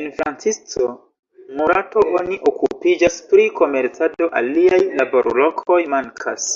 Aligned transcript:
En 0.00 0.04
Francisco 0.18 0.84
Morato 1.62 2.04
oni 2.20 2.38
okupiĝas 2.52 3.18
pri 3.34 3.50
komercado, 3.60 4.32
aliaj 4.44 4.82
laborlokoj 5.02 5.84
mankas. 5.98 6.52